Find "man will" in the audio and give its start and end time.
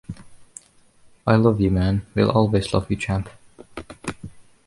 1.69-2.31